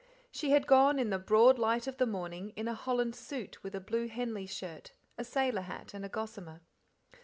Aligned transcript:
She 0.31 0.49
had 0.49 0.65
gone, 0.65 0.97
in 0.97 1.11
the 1.11 1.19
broad 1.19 1.59
light 1.59 1.85
of 1.85 1.97
the 1.97 2.07
morning, 2.07 2.53
in 2.55 2.67
a 2.67 2.73
holland 2.73 3.15
suit 3.15 3.61
with 3.61 3.75
a 3.75 3.79
blue 3.79 4.07
Henley 4.07 4.47
shirt, 4.47 4.93
a 5.15 5.23
sailor 5.23 5.61
hat, 5.61 5.93
and 5.93 6.03
a 6.03 6.09
gossamer. 6.09 6.61